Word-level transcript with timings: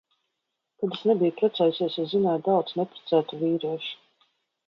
Kad 0.83 0.95
es 0.95 1.01
nebiju 1.09 1.35
precējusies, 1.41 1.97
es 2.03 2.09
zināju 2.15 2.43
daudz 2.47 2.73
neprecētu 2.81 3.39
vīriešu. 3.43 3.93